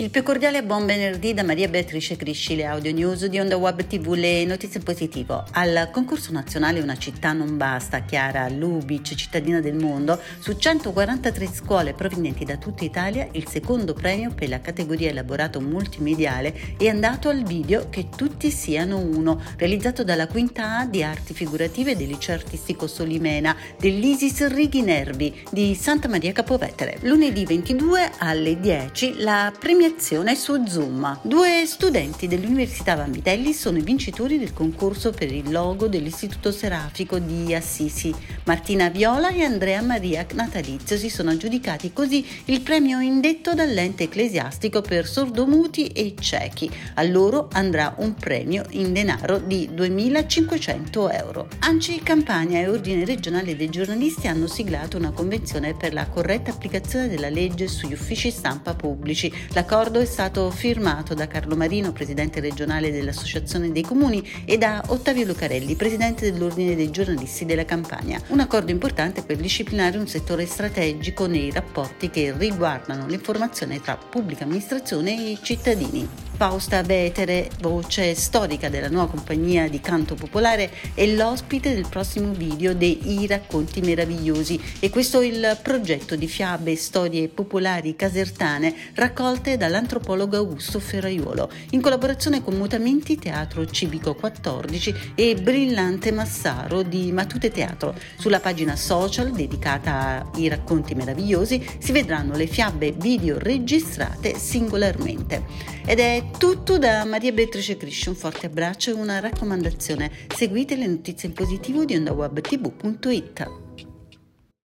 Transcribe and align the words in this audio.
Il 0.00 0.10
più 0.10 0.22
cordiale 0.22 0.62
buon 0.62 0.86
venerdì 0.86 1.34
da 1.34 1.42
Maria 1.42 1.66
Beatrice 1.66 2.14
Crisci, 2.14 2.54
le 2.54 2.66
audio 2.66 2.92
news 2.92 3.26
di 3.26 3.40
Onda 3.40 3.56
Web 3.56 3.84
TV, 3.84 4.12
le 4.12 4.44
notizie 4.44 4.78
positivo. 4.78 5.44
Al 5.54 5.88
concorso 5.90 6.30
nazionale 6.30 6.78
Una 6.78 6.96
città 6.96 7.32
non 7.32 7.56
basta, 7.56 8.02
Chiara 8.02 8.48
Lubic, 8.48 9.16
cittadina 9.16 9.58
del 9.58 9.74
mondo, 9.74 10.20
su 10.38 10.56
143 10.56 11.48
scuole 11.48 11.94
provenienti 11.94 12.44
da 12.44 12.58
tutta 12.58 12.84
Italia, 12.84 13.26
il 13.32 13.48
secondo 13.48 13.92
premio 13.92 14.30
per 14.32 14.48
la 14.48 14.60
categoria 14.60 15.10
elaborato 15.10 15.60
multimediale 15.60 16.76
è 16.78 16.86
andato 16.86 17.28
al 17.28 17.42
video 17.42 17.88
Che 17.88 18.06
tutti 18.14 18.52
siano 18.52 18.98
uno, 18.98 19.42
realizzato 19.56 20.04
dalla 20.04 20.28
quinta 20.28 20.78
A 20.78 20.86
di 20.86 21.02
arti 21.02 21.34
figurative 21.34 21.96
del 21.96 22.06
liceo 22.06 22.36
artistico 22.36 22.86
Solimena 22.86 23.56
dell'Isis 23.76 24.46
Righi 24.46 24.80
Nervi 24.80 25.42
di 25.50 25.74
Santa 25.74 26.06
Maria 26.06 26.30
Capovetere. 26.30 26.98
Lunedì 27.00 27.44
22 27.44 28.12
alle 28.18 28.60
10 28.60 29.22
la 29.22 29.52
premiazione 29.58 29.86
lezione 29.88 30.34
su 30.34 30.66
Zoom. 30.66 31.20
Due 31.22 31.64
studenti 31.64 32.28
dell'Università 32.28 32.94
Vanvitelli 32.94 33.54
sono 33.54 33.78
i 33.78 33.82
vincitori 33.82 34.38
del 34.38 34.52
concorso 34.52 35.12
per 35.12 35.32
il 35.32 35.50
logo 35.50 35.88
dell'Istituto 35.88 36.52
Serafico 36.52 37.18
di 37.18 37.54
Assisi. 37.54 38.14
Martina 38.44 38.90
Viola 38.90 39.30
e 39.30 39.44
Andrea 39.44 39.80
Maria 39.80 40.26
Natalizio 40.34 40.98
si 40.98 41.08
sono 41.08 41.30
aggiudicati 41.30 41.94
così 41.94 42.24
il 42.46 42.60
premio 42.60 43.00
indetto 43.00 43.54
dall'ente 43.54 44.04
ecclesiastico 44.04 44.82
per 44.82 45.06
sordomuti 45.06 45.86
e 45.86 46.14
ciechi. 46.20 46.70
A 46.94 47.02
loro 47.04 47.48
andrà 47.52 47.94
un 47.98 48.12
premio 48.14 48.64
in 48.70 48.92
denaro 48.92 49.38
di 49.38 49.70
2.500 49.72 51.14
euro. 51.14 51.48
ANCI 51.60 52.02
Campania 52.02 52.60
e 52.60 52.68
Ordine 52.68 53.06
regionale 53.06 53.56
dei 53.56 53.70
giornalisti 53.70 54.26
hanno 54.26 54.48
siglato 54.48 54.98
una 54.98 55.12
convenzione 55.12 55.74
per 55.74 55.94
la 55.94 56.06
corretta 56.08 56.50
applicazione 56.50 57.08
della 57.08 57.30
legge 57.30 57.68
sugli 57.68 57.94
uffici 57.94 58.30
stampa 58.30 58.74
pubblici. 58.74 59.32
La 59.52 59.64
L'accordo 59.78 60.00
è 60.00 60.06
stato 60.06 60.50
firmato 60.50 61.14
da 61.14 61.28
Carlo 61.28 61.54
Marino, 61.54 61.92
presidente 61.92 62.40
regionale 62.40 62.90
dell'Associazione 62.90 63.70
dei 63.70 63.84
Comuni, 63.84 64.28
e 64.44 64.58
da 64.58 64.82
Ottavio 64.88 65.24
Lucarelli, 65.24 65.76
presidente 65.76 66.32
dell'Ordine 66.32 66.74
dei 66.74 66.90
giornalisti 66.90 67.44
della 67.44 67.64
Campania. 67.64 68.20
Un 68.26 68.40
accordo 68.40 68.72
importante 68.72 69.22
per 69.22 69.36
disciplinare 69.36 69.96
un 69.96 70.08
settore 70.08 70.46
strategico 70.46 71.26
nei 71.26 71.52
rapporti 71.52 72.10
che 72.10 72.34
riguardano 72.36 73.06
l'informazione 73.06 73.80
tra 73.80 73.96
pubblica 73.96 74.42
amministrazione 74.42 75.30
e 75.30 75.38
cittadini. 75.40 76.27
Fausta 76.38 76.84
Vetere, 76.84 77.50
voce 77.62 78.14
storica 78.14 78.68
della 78.68 78.88
nuova 78.88 79.10
compagnia 79.10 79.68
di 79.68 79.80
canto 79.80 80.14
popolare, 80.14 80.70
è 80.94 81.04
l'ospite 81.04 81.74
del 81.74 81.88
prossimo 81.88 82.30
video 82.30 82.76
dei 82.76 83.20
I 83.20 83.26
racconti 83.26 83.80
meravigliosi 83.80 84.60
e 84.78 84.88
questo 84.88 85.18
è 85.18 85.26
il 85.26 85.58
progetto 85.60 86.14
di 86.14 86.28
fiabe 86.28 86.70
e 86.70 86.76
storie 86.76 87.26
popolari 87.26 87.96
casertane 87.96 88.72
raccolte 88.94 89.56
dall'antropologo 89.56 90.36
Augusto 90.36 90.78
Ferraiuolo 90.78 91.50
in 91.70 91.80
collaborazione 91.80 92.40
con 92.40 92.54
Mutamenti 92.54 93.16
Teatro 93.16 93.66
Civico 93.66 94.14
14 94.14 95.14
e 95.16 95.34
Brillante 95.34 96.12
Massaro 96.12 96.82
di 96.82 97.10
Matute 97.10 97.50
Teatro. 97.50 97.96
Sulla 98.16 98.38
pagina 98.38 98.76
social 98.76 99.32
dedicata 99.32 100.30
ai 100.32 100.46
racconti 100.46 100.94
meravigliosi 100.94 101.66
si 101.80 101.90
vedranno 101.90 102.36
le 102.36 102.46
fiabe 102.46 102.92
video 102.92 103.40
registrate 103.40 104.38
singolarmente. 104.38 105.76
Ed 105.84 105.98
è 106.28 106.38
tutto 106.38 106.78
da 106.78 107.04
Maria 107.04 107.32
Beatrice 107.32 107.76
Crisci, 107.76 108.08
un 108.08 108.14
forte 108.14 108.46
abbraccio 108.46 108.90
e 108.90 108.94
una 108.94 109.18
raccomandazione. 109.18 110.10
Seguite 110.34 110.76
le 110.76 110.86
notizie 110.86 111.28
in 111.28 111.34
positivo 111.34 111.84
di 111.84 111.96
ondawebtv.it. 111.96 113.67